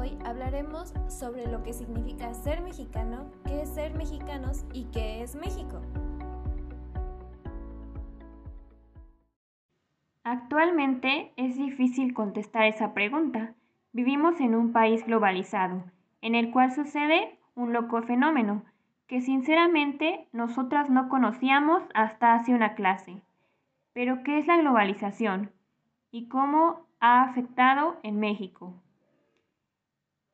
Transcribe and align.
hoy 0.00 0.16
hablaremos 0.24 0.94
sobre 1.08 1.46
lo 1.46 1.62
que 1.62 1.74
significa 1.74 2.32
ser 2.32 2.62
mexicano, 2.62 3.30
qué 3.44 3.62
es 3.62 3.68
ser 3.68 3.94
mexicanos 3.94 4.64
y 4.72 4.84
qué 4.84 5.22
es 5.22 5.34
México. 5.34 5.82
Actualmente 10.24 11.32
es 11.36 11.56
difícil 11.56 12.14
contestar 12.14 12.64
esa 12.64 12.94
pregunta. 12.94 13.54
Vivimos 13.92 14.40
en 14.40 14.54
un 14.54 14.72
país 14.72 15.04
globalizado, 15.04 15.84
en 16.22 16.34
el 16.34 16.50
cual 16.50 16.72
sucede 16.72 17.38
un 17.54 17.72
loco 17.72 18.00
fenómeno 18.02 18.64
que 19.06 19.20
sinceramente 19.20 20.28
nosotras 20.32 20.88
no 20.88 21.08
conocíamos 21.08 21.82
hasta 21.94 22.34
hace 22.34 22.54
una 22.54 22.74
clase. 22.74 23.20
Pero 23.92 24.22
¿qué 24.22 24.38
es 24.38 24.46
la 24.46 24.56
globalización? 24.56 25.50
¿Y 26.10 26.28
cómo 26.28 26.86
ha 27.00 27.22
afectado 27.22 27.98
en 28.02 28.20
México? 28.20 28.74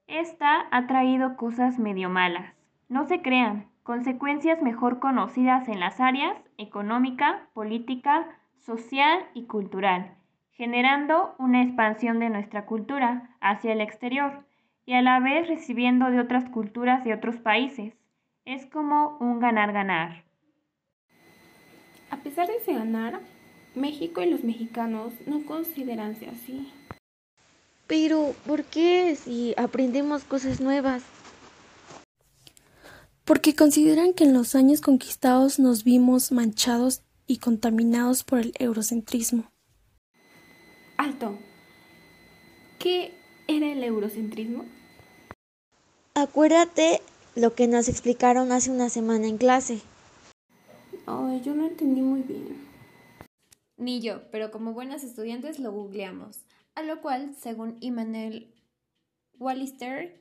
Esta 0.07 0.67
ha 0.71 0.87
traído 0.87 1.37
cosas 1.37 1.79
medio 1.79 2.09
malas. 2.09 2.55
No 2.89 3.07
se 3.07 3.23
crean, 3.23 3.67
consecuencias 3.83 4.63
mejor 4.63 5.01
conocidas 5.01 5.69
en 5.69 5.81
las 5.81 6.01
áreas 6.01 6.37
económica, 6.59 7.49
política, 7.55 8.27
social 8.61 9.21
y 9.35 9.47
cultural, 9.47 10.15
generando 10.53 11.35
una 11.39 11.63
expansión 11.63 12.21
de 12.21 12.31
nuestra 12.31 12.67
cultura 12.67 13.37
hacia 13.41 13.73
el 13.73 13.81
exterior 13.81 14.47
y 14.85 14.95
a 14.95 15.03
la 15.03 15.19
vez 15.19 15.49
recibiendo 15.49 16.11
de 16.11 16.21
otras 16.21 16.49
culturas 16.51 17.05
de 17.05 17.13
otros 17.13 17.37
países. 17.37 17.95
Es 18.45 18.65
como 18.67 19.19
un 19.19 19.41
ganar-ganar. 19.41 20.25
A 22.11 22.17
pesar 22.19 22.47
de 22.47 22.57
ese 22.57 22.75
ganar, 22.75 23.19
México 23.75 24.23
y 24.23 24.31
los 24.31 24.45
mexicanos 24.45 25.13
no 25.27 25.45
consideranse 25.45 26.29
así. 26.29 26.73
Pero, 27.87 28.35
¿por 28.47 28.65
qué 28.65 29.17
si 29.17 29.55
aprendemos 29.57 30.25
cosas 30.25 30.61
nuevas? 30.61 31.03
Porque 33.25 33.55
consideran 33.55 34.13
que 34.13 34.25
en 34.25 34.33
los 34.33 34.55
años 34.55 34.81
conquistados 34.81 35.59
nos 35.59 35.85
vimos 35.85 36.33
manchados 36.33 37.03
y 37.27 37.39
contaminados 37.39 38.25
por 38.25 38.41
el 38.41 38.53
eurocentrismo. 38.59 39.51
Alto. 40.97 41.39
¿Qué 42.79 43.15
era 43.49 43.71
el 43.73 43.83
eurocentrismo? 43.83 44.65
Acuérdate 46.15 47.03
lo 47.35 47.55
que 47.55 47.69
nos 47.69 47.89
explicaron 47.89 48.51
hace 48.53 48.71
una 48.71 48.89
semana 48.89 49.27
en 49.27 49.39
clase. 49.39 49.81
Ay, 51.07 51.41
yo 51.43 51.55
no 51.55 51.67
entendí 51.67 52.01
muy 52.01 52.23
bien. 52.23 52.67
Ni 53.77 54.01
yo, 54.01 54.23
pero 54.31 54.51
como 54.51 54.73
buenas 54.73 55.05
estudiantes 55.05 55.59
lo 55.59 55.71
googleamos. 55.71 56.41
A 56.77 56.83
lo 56.83 57.01
cual, 57.01 57.35
según 57.35 57.79
Immanuel 57.81 58.55
Wallister, 59.39 60.21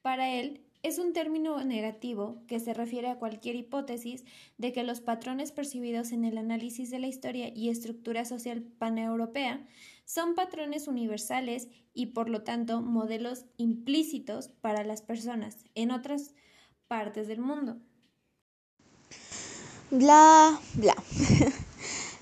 para 0.00 0.30
él 0.30 0.64
es 0.84 0.98
un 0.98 1.12
término 1.12 1.62
negativo 1.64 2.40
que 2.46 2.60
se 2.60 2.72
refiere 2.72 3.08
a 3.08 3.18
cualquier 3.18 3.56
hipótesis 3.56 4.24
de 4.58 4.72
que 4.72 4.84
los 4.84 5.00
patrones 5.00 5.50
percibidos 5.50 6.12
en 6.12 6.24
el 6.24 6.38
análisis 6.38 6.90
de 6.90 7.00
la 7.00 7.08
historia 7.08 7.52
y 7.52 7.68
estructura 7.68 8.24
social 8.24 8.62
paneuropea 8.62 9.66
son 10.04 10.36
patrones 10.36 10.86
universales 10.86 11.66
y 11.94 12.06
por 12.06 12.30
lo 12.30 12.42
tanto 12.42 12.80
modelos 12.80 13.46
implícitos 13.56 14.48
para 14.48 14.84
las 14.84 15.02
personas 15.02 15.64
en 15.74 15.90
otras 15.90 16.32
partes 16.86 17.26
del 17.26 17.40
mundo. 17.40 17.76
Bla, 19.90 20.60
bla. 20.74 20.94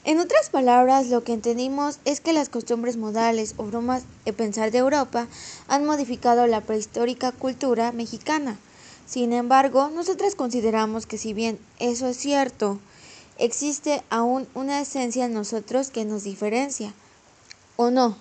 En 0.06 0.21
otras 0.21 0.50
palabras, 0.50 1.09
lo 1.09 1.25
que 1.25 1.33
entendimos 1.33 1.99
es 2.05 2.21
que 2.21 2.33
las 2.33 2.49
costumbres 2.49 2.97
modales 2.97 3.55
o 3.56 3.65
bromas 3.65 4.05
de 4.25 4.33
pensar 4.33 4.71
de 4.71 4.78
Europa 4.78 5.27
han 5.67 5.84
modificado 5.84 6.47
la 6.47 6.61
prehistórica 6.61 7.33
cultura 7.33 7.91
mexicana. 7.91 8.56
Sin 9.05 9.33
embargo, 9.33 9.91
nosotras 9.93 10.37
consideramos 10.37 11.06
que 11.06 11.19
si 11.19 11.33
bien 11.33 11.59
eso 11.81 12.06
es 12.06 12.19
cierto, 12.19 12.78
existe 13.39 14.05
aún 14.09 14.47
una 14.55 14.81
esencia 14.81 15.25
en 15.25 15.34
nosotros 15.34 15.91
que 15.91 16.05
nos 16.05 16.22
diferencia. 16.22 16.95
¿O 17.75 17.91
no? 17.91 18.16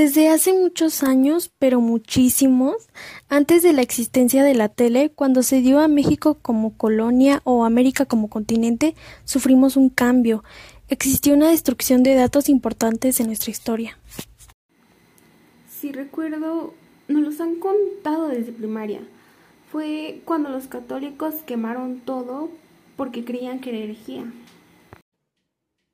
Desde 0.00 0.28
hace 0.28 0.52
muchos 0.52 1.02
años, 1.02 1.50
pero 1.58 1.80
muchísimos, 1.80 2.88
antes 3.28 3.64
de 3.64 3.72
la 3.72 3.82
existencia 3.82 4.44
de 4.44 4.54
la 4.54 4.68
tele, 4.68 5.10
cuando 5.10 5.42
se 5.42 5.60
dio 5.60 5.80
a 5.80 5.88
México 5.88 6.38
como 6.40 6.76
colonia 6.76 7.40
o 7.42 7.64
América 7.64 8.04
como 8.04 8.30
continente, 8.30 8.94
sufrimos 9.24 9.76
un 9.76 9.88
cambio. 9.88 10.44
Existió 10.88 11.34
una 11.34 11.48
destrucción 11.48 12.04
de 12.04 12.14
datos 12.14 12.48
importantes 12.48 13.18
en 13.18 13.26
nuestra 13.26 13.50
historia. 13.50 13.98
Si 15.68 15.90
recuerdo, 15.90 16.74
nos 17.08 17.22
los 17.24 17.40
han 17.40 17.56
contado 17.56 18.28
desde 18.28 18.52
primaria. 18.52 19.00
Fue 19.72 20.20
cuando 20.24 20.48
los 20.48 20.68
católicos 20.68 21.34
quemaron 21.44 21.98
todo 21.98 22.50
porque 22.96 23.24
creían 23.24 23.58
que 23.58 23.70
era 23.70 23.78
herejía. 23.78 24.26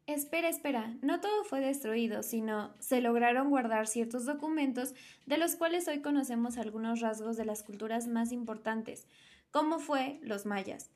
Espera, 0.07 0.51
espera, 0.51 0.95
no 1.01 1.23
todo 1.23 1.45
fue 1.45 1.61
destruido, 1.61 2.23
sino 2.23 2.75
se 2.79 3.01
lograron 3.01 3.49
guardar 3.49 3.87
ciertos 3.87 4.27
documentos 4.27 4.93
de 5.25 5.39
los 5.39 5.57
cuales 5.57 5.89
hoy 5.89 6.03
conocemos 6.03 6.59
algunos 6.59 7.01
rasgos 7.01 7.39
de 7.39 7.47
las 7.47 7.63
culturas 7.63 8.07
más 8.07 8.31
importantes, 8.31 9.07
como 9.51 9.79
fue 9.79 10.21
los 10.23 10.45
mayas, 10.45 10.91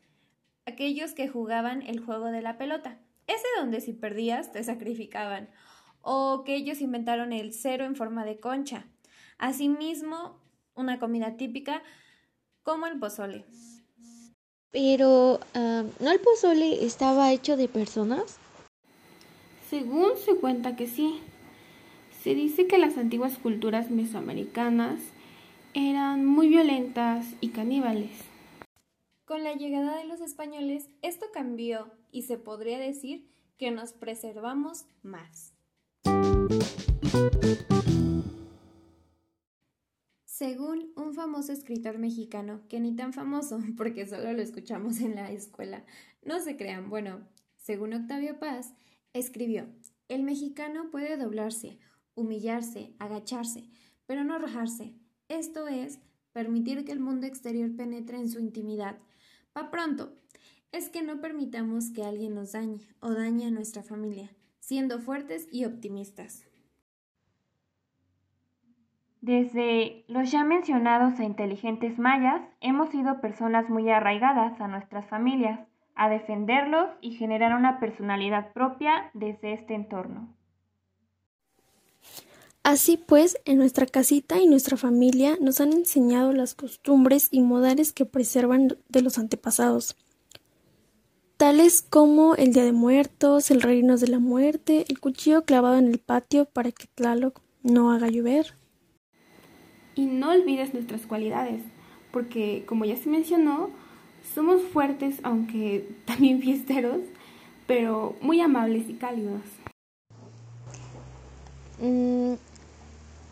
aquellos 0.67 1.13
que 1.13 1.27
jugaban 1.27 1.81
el 1.81 2.01
juego 2.01 2.27
de 2.27 2.43
la 2.43 2.59
pelota, 2.59 2.99
ese 3.27 3.47
donde 3.59 3.81
si 3.81 3.95
perdías 3.95 4.53
te 4.53 4.63
sacrificaban, 4.63 5.49
o 6.03 6.45
que 6.45 6.55
ellos 6.55 6.83
inventaron 6.83 7.33
el 7.33 7.55
cero 7.55 7.87
en 7.87 7.97
forma 7.97 8.27
de 8.27 8.39
concha, 8.39 8.85
asimismo 9.39 10.39
una 10.75 10.99
comida 10.99 11.39
típica 11.39 11.83
como 12.63 12.87
el 12.87 12.99
pozole. 12.99 13.47
Pero, 14.71 15.41
ah, 15.55 15.85
¿no 15.99 16.11
el 16.11 16.21
pozole 16.21 16.85
estaba 16.85 17.33
hecho 17.33 17.57
de 17.57 17.69
personas? 17.69 18.39
Según 19.69 20.17
se 20.17 20.35
cuenta 20.37 20.77
que 20.77 20.87
sí. 20.87 21.21
Se 22.23 22.35
dice 22.35 22.67
que 22.67 22.79
las 22.79 22.97
antiguas 22.97 23.37
culturas 23.37 23.91
mesoamericanas 23.91 24.99
eran 25.75 26.25
muy 26.25 26.49
violentas 26.49 27.27
y 27.43 27.51
caníbales. 27.51 28.11
Con 29.27 29.45
la 29.45 29.53
llegada 29.53 29.99
de 29.99 30.05
los 30.05 30.23
españoles, 30.23 30.89
esto 31.03 31.27
cambió 31.35 31.91
y 32.11 32.23
se 32.23 32.39
podría 32.39 32.79
decir 32.79 33.29
que 33.59 33.71
nos 33.71 33.93
preservamos 33.93 34.87
más. 35.03 35.53
Según 40.25 40.93
un 40.97 41.13
famoso 41.13 41.53
escritor 41.53 41.99
mexicano, 41.99 42.63
que 42.71 42.81
ni 42.81 42.97
tan 42.97 43.13
famoso 43.13 43.61
porque 43.77 44.07
solo 44.07 44.33
lo 44.33 44.41
escuchamos 44.41 45.01
en 45.01 45.15
la 45.15 45.31
escuela, 45.31 45.85
no 46.23 46.41
se 46.41 46.57
crean, 46.57 46.89
bueno, 46.89 47.21
según 47.59 47.93
Octavio 47.93 48.39
Paz, 48.39 48.73
Escribió, 49.13 49.67
el 50.09 50.23
mexicano 50.23 50.91
puede 50.91 51.17
doblarse, 51.17 51.79
humillarse, 52.15 52.95
agacharse, 52.99 53.69
pero 54.07 54.25
no 54.25 54.35
arrojarse. 54.35 54.95
Esto 55.29 55.69
es, 55.69 56.01
permitir 56.33 56.85
que 56.85 56.93
el 56.93 57.01
mundo 57.01 57.27
exterior 57.27 57.75
penetre 57.77 58.19
en 58.19 58.29
su 58.29 58.41
intimidad. 58.41 58.99
Pa 59.53 59.71
pronto, 59.71 60.15
es 60.73 60.91
que 60.91 61.03
no 61.03 61.21
permitamos 61.21 61.91
que 61.91 62.05
alguien 62.05 62.35
nos 62.35 62.53
dañe 62.53 62.81
o 63.01 63.13
dañe 63.13 63.47
a 63.47 63.51
nuestra 63.51 63.83
familia, 63.83 64.31
siendo 64.61 64.99
fuertes 64.99 65.49
y 65.51 65.65
optimistas. 65.65 66.45
Desde 69.21 70.05
los 70.07 70.31
ya 70.31 70.45
mencionados 70.45 71.19
e 71.19 71.25
inteligentes 71.25 71.99
mayas, 71.99 72.41
hemos 72.61 72.91
sido 72.91 73.21
personas 73.21 73.69
muy 73.69 73.91
arraigadas 73.91 74.61
a 74.61 74.69
nuestras 74.69 75.07
familias, 75.09 75.61
a 75.99 76.09
defenderlos 76.09 76.89
y 77.01 77.17
generar 77.17 77.55
una 77.55 77.81
personalidad 77.81 78.53
propia 78.53 79.11
desde 79.15 79.53
este 79.53 79.75
entorno. 79.75 80.33
Así 82.63 82.97
pues, 82.97 83.39
en 83.45 83.59
nuestra 83.59 83.85
casita 83.85 84.39
y 84.39 84.47
nuestra 84.47 84.77
familia 84.77 85.37
nos 85.41 85.61
han 85.61 85.73
enseñado 85.73 86.33
las 86.33 86.55
costumbres 86.55 87.29
y 87.33 87.41
modales 87.41 87.93
que 87.93 88.05
preservan 88.05 88.77
de 88.89 89.03
los 89.03 89.19
antepasados, 89.19 89.97
tales 91.37 91.83
como 91.83 92.37
el 92.37 92.53
Día 92.53 92.65
de 92.65 92.73
Muertos, 92.73 93.51
el 93.51 93.61
Reino 93.61 93.97
de 93.97 94.09
la 94.09 94.19
Muerte, 94.21 94.85
el 94.89 95.01
cuchillo 95.01 95.45
clavado 95.45 95.79
en 95.79 95.89
el 95.89 95.99
patio 95.99 96.45
para 96.45 96.71
que 96.71 96.87
Tlaloc 96.95 97.41
no 97.63 97.91
haga 97.91 98.09
llover. 98.09 98.55
Y 99.97 100.07
no 100.07 100.31
olvides 100.31 100.75
nuestras 100.75 101.07
cualidades, 101.07 101.63
porque 102.13 102.65
como 102.67 102.85
ya 102.85 102.97
se 102.97 103.09
mencionó, 103.09 103.71
somos 104.35 104.63
fuertes, 104.63 105.17
aunque 105.23 105.89
también 106.05 106.41
fiesteros, 106.41 107.01
pero 107.67 108.17
muy 108.21 108.41
amables 108.41 108.89
y 108.89 108.95
cálidos. 108.95 109.43
Mm, 111.81 112.35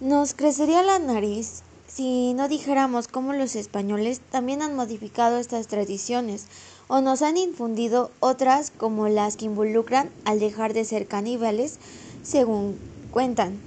nos 0.00 0.34
crecería 0.34 0.82
la 0.82 0.98
nariz 0.98 1.62
si 1.88 2.34
no 2.34 2.48
dijéramos 2.48 3.08
cómo 3.08 3.32
los 3.32 3.56
españoles 3.56 4.20
también 4.31 4.60
han 4.60 4.76
modificado 4.76 5.38
estas 5.38 5.66
tradiciones 5.66 6.46
o 6.88 7.00
nos 7.00 7.22
han 7.22 7.37
infundido 7.37 8.10
otras 8.20 8.70
como 8.70 9.08
las 9.08 9.37
que 9.37 9.46
involucran 9.46 10.10
al 10.25 10.38
dejar 10.38 10.75
de 10.75 10.84
ser 10.84 11.06
caníbales, 11.06 11.78
según 12.22 12.78
cuentan. 13.10 13.58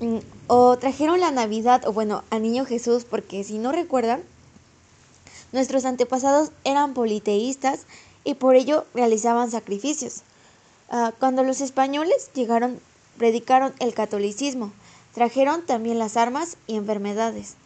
Mm, 0.00 0.18
o 0.46 0.78
trajeron 0.78 1.20
la 1.20 1.30
Navidad, 1.30 1.86
o 1.86 1.92
bueno, 1.92 2.24
al 2.30 2.42
Niño 2.42 2.64
Jesús, 2.64 3.04
porque 3.04 3.44
si 3.44 3.58
no 3.58 3.70
recuerdan, 3.70 4.22
nuestros 5.52 5.84
antepasados 5.84 6.50
eran 6.64 6.94
politeístas 6.94 7.86
y 8.24 8.34
por 8.34 8.56
ello 8.56 8.84
realizaban 8.94 9.50
sacrificios. 9.50 10.22
Ah, 10.90 11.12
cuando 11.18 11.44
los 11.44 11.60
españoles 11.60 12.30
llegaron, 12.34 12.80
predicaron 13.18 13.72
el 13.78 13.94
catolicismo, 13.94 14.72
trajeron 15.14 15.62
también 15.62 15.98
las 15.98 16.16
armas 16.16 16.56
y 16.66 16.76
enfermedades. 16.76 17.56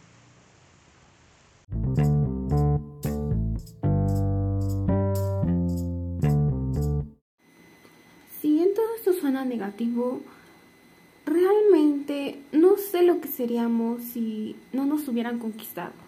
Si 8.41 8.61
en 8.61 8.73
todo 8.73 8.95
esto 8.97 9.13
suena 9.13 9.45
negativo, 9.45 10.19
realmente 11.25 12.41
no 12.51 12.77
sé 12.77 13.03
lo 13.03 13.21
que 13.21 13.27
seríamos 13.27 14.01
si 14.01 14.57
no 14.73 14.85
nos 14.85 15.07
hubieran 15.07 15.39
conquistado. 15.39 16.02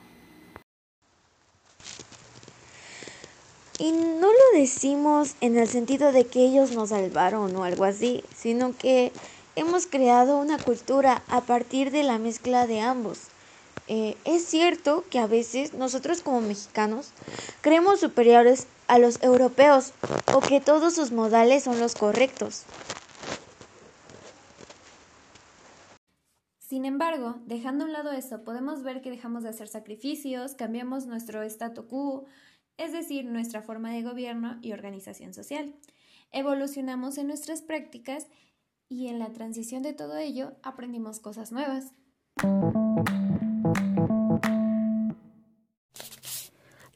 Y 3.78 3.92
no 3.92 4.28
lo 4.28 4.60
decimos 4.60 5.36
en 5.42 5.58
el 5.58 5.68
sentido 5.68 6.12
de 6.12 6.26
que 6.26 6.46
ellos 6.46 6.72
nos 6.72 6.90
salvaron 6.90 7.56
o 7.56 7.64
algo 7.64 7.84
así, 7.84 8.24
sino 8.36 8.76
que 8.78 9.12
hemos 9.56 9.86
creado 9.86 10.38
una 10.38 10.58
cultura 10.58 11.24
a 11.28 11.42
partir 11.42 11.92
de 11.92 12.04
la 12.04 12.18
mezcla 12.18 12.68
de 12.68 12.80
ambos. 12.80 13.28
Eh, 13.88 14.18
es 14.26 14.46
cierto 14.46 15.04
que 15.10 15.20
a 15.20 15.28
veces 15.28 15.74
nosotros 15.74 16.22
como 16.22 16.42
mexicanos 16.42 17.12
creemos 17.62 18.00
superiores 18.00 18.68
a 18.88 18.98
los 18.98 19.22
europeos 19.22 19.94
o 20.34 20.40
que 20.40 20.62
todos 20.62 20.96
sus 20.96 21.12
modales 21.12 21.64
son 21.64 21.80
los 21.80 21.96
correctos. 21.96 22.64
Sin 26.60 26.86
embargo, 26.86 27.36
dejando 27.46 27.84
a 27.84 27.88
un 27.88 27.94
lado 27.94 28.12
eso, 28.12 28.44
podemos 28.44 28.82
ver 28.82 29.02
que 29.02 29.12
dejamos 29.12 29.44
de 29.44 29.50
hacer 29.50 29.68
sacrificios, 29.68 30.56
cambiamos 30.56 31.06
nuestro 31.06 31.44
statu 31.44 31.88
quo, 31.88 32.26
es 32.78 32.92
decir, 32.92 33.26
nuestra 33.26 33.62
forma 33.62 33.92
de 33.92 34.04
gobierno 34.04 34.58
y 34.62 34.74
organización 34.74 35.34
social. 35.34 35.74
Evolucionamos 36.32 37.18
en 37.18 37.28
nuestras 37.28 37.62
prácticas 37.62 38.28
y 38.90 39.08
en 39.08 39.20
la 39.20 39.32
transición 39.32 39.84
de 39.84 39.94
todo 39.94 40.18
ello 40.18 40.54
aprendimos 40.64 41.20
cosas 41.20 41.52
nuevas. 41.52 41.94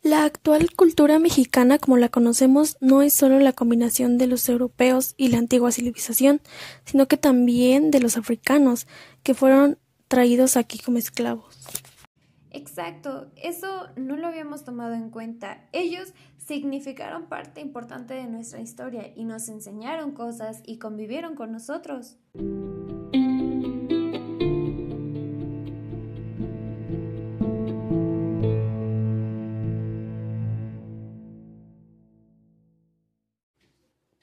La 0.01 0.23
actual 0.23 0.73
cultura 0.75 1.19
mexicana 1.19 1.77
como 1.77 1.97
la 1.97 2.09
conocemos 2.09 2.77
no 2.79 3.01
es 3.01 3.13
solo 3.13 3.39
la 3.39 3.53
combinación 3.53 4.17
de 4.17 4.27
los 4.27 4.47
europeos 4.49 5.13
y 5.17 5.27
la 5.27 5.37
antigua 5.37 5.71
civilización, 5.71 6.41
sino 6.85 7.07
que 7.07 7.17
también 7.17 7.91
de 7.91 7.99
los 7.99 8.17
africanos, 8.17 8.87
que 9.23 9.33
fueron 9.33 9.77
traídos 10.07 10.57
aquí 10.57 10.79
como 10.79 10.97
esclavos. 10.97 11.59
Exacto, 12.51 13.31
eso 13.35 13.89
no 13.95 14.17
lo 14.17 14.27
habíamos 14.27 14.63
tomado 14.63 14.95
en 14.95 15.11
cuenta. 15.11 15.67
Ellos 15.71 16.13
significaron 16.37 17.27
parte 17.27 17.61
importante 17.61 18.15
de 18.15 18.25
nuestra 18.25 18.59
historia 18.59 19.13
y 19.15 19.23
nos 19.23 19.49
enseñaron 19.49 20.13
cosas 20.13 20.63
y 20.65 20.79
convivieron 20.79 21.35
con 21.35 21.51
nosotros. 21.51 22.17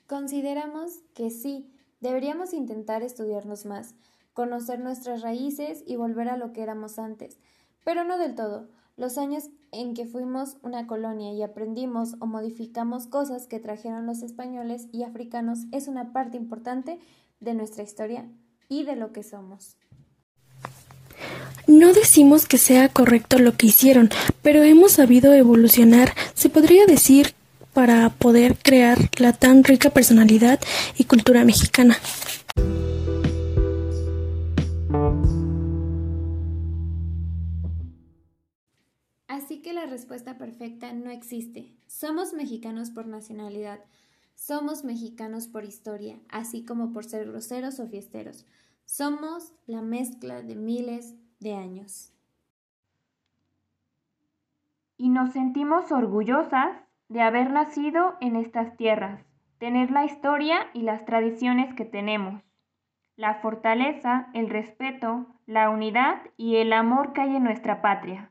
Consideramos 0.08 1.00
que 1.14 1.30
sí, 1.30 1.72
deberíamos 2.00 2.52
intentar 2.52 3.02
estudiarnos 3.02 3.66
más, 3.66 3.94
conocer 4.32 4.80
nuestras 4.80 5.22
raíces 5.22 5.84
y 5.86 5.94
volver 5.94 6.28
a 6.28 6.36
lo 6.36 6.52
que 6.52 6.62
éramos 6.62 6.98
antes, 6.98 7.38
pero 7.86 8.02
no 8.02 8.18
del 8.18 8.34
todo. 8.34 8.68
Los 8.96 9.16
años 9.16 9.44
en 9.70 9.94
que 9.94 10.06
fuimos 10.06 10.56
una 10.62 10.88
colonia 10.88 11.32
y 11.32 11.42
aprendimos 11.44 12.14
o 12.18 12.26
modificamos 12.26 13.06
cosas 13.06 13.46
que 13.46 13.60
trajeron 13.60 14.06
los 14.06 14.22
españoles 14.22 14.88
y 14.90 15.04
africanos 15.04 15.60
es 15.70 15.86
una 15.86 16.12
parte 16.12 16.36
importante 16.36 16.98
de 17.38 17.54
nuestra 17.54 17.84
historia 17.84 18.28
y 18.68 18.82
de 18.82 18.96
lo 18.96 19.12
que 19.12 19.22
somos. 19.22 19.76
No 21.68 21.92
decimos 21.92 22.48
que 22.48 22.58
sea 22.58 22.88
correcto 22.88 23.38
lo 23.38 23.56
que 23.56 23.68
hicieron, 23.68 24.10
pero 24.42 24.64
hemos 24.64 24.92
sabido 24.92 25.32
evolucionar, 25.32 26.12
se 26.34 26.48
podría 26.48 26.86
decir, 26.86 27.34
para 27.72 28.10
poder 28.10 28.56
crear 28.60 28.98
la 29.18 29.32
tan 29.32 29.62
rica 29.62 29.90
personalidad 29.90 30.58
y 30.98 31.04
cultura 31.04 31.44
mexicana. 31.44 31.96
Que 39.66 39.72
la 39.72 39.86
respuesta 39.86 40.38
perfecta 40.38 40.92
no 40.92 41.10
existe. 41.10 41.74
Somos 41.88 42.32
mexicanos 42.34 42.90
por 42.90 43.08
nacionalidad, 43.08 43.80
somos 44.36 44.84
mexicanos 44.84 45.48
por 45.48 45.64
historia, 45.64 46.20
así 46.28 46.64
como 46.64 46.92
por 46.92 47.04
ser 47.04 47.26
groseros 47.26 47.80
o 47.80 47.88
fiesteros. 47.88 48.46
Somos 48.84 49.56
la 49.66 49.82
mezcla 49.82 50.40
de 50.40 50.54
miles 50.54 51.16
de 51.40 51.56
años. 51.56 52.12
Y 54.98 55.08
nos 55.08 55.32
sentimos 55.32 55.90
orgullosas 55.90 56.76
de 57.08 57.22
haber 57.22 57.50
nacido 57.50 58.14
en 58.20 58.36
estas 58.36 58.76
tierras, 58.76 59.20
tener 59.58 59.90
la 59.90 60.04
historia 60.04 60.70
y 60.74 60.82
las 60.82 61.04
tradiciones 61.06 61.74
que 61.74 61.84
tenemos, 61.84 62.40
la 63.16 63.40
fortaleza, 63.40 64.28
el 64.32 64.48
respeto, 64.48 65.26
la 65.44 65.70
unidad 65.70 66.22
y 66.36 66.54
el 66.58 66.72
amor 66.72 67.12
que 67.12 67.22
hay 67.22 67.34
en 67.34 67.42
nuestra 67.42 67.82
patria. 67.82 68.30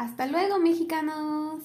Hasta 0.00 0.26
luego, 0.26 0.58
mexicanos. 0.58 1.60